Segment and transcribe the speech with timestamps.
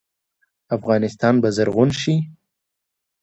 [0.77, 2.15] افغانستان به زرغون شي؟